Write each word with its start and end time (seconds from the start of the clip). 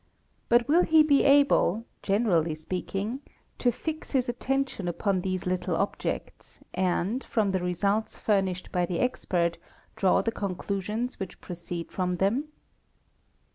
But 0.49 0.67
will 0.67 0.81
he 0.81 1.03
be 1.03 1.21
able, 1.23 1.85
generally 2.01 2.55
speaking, 2.55 3.19
to 3.59 3.71
fix 3.71 4.13
his 4.13 4.27
attention 4.27 4.87
upon 4.87 5.21
these 5.21 5.45
little 5.45 5.75
objects, 5.75 6.59
and, 6.73 7.23
from 7.25 7.51
the 7.51 7.59
results 7.61 8.17
furnished 8.17 8.71
by 8.71 8.87
the 8.87 8.99
expert, 8.99 9.59
draw 9.95 10.23
the 10.23 10.31
conclusions 10.31 11.19
which 11.19 11.39
proceed 11.39 11.91
from 11.91 12.15
them 12.17 12.45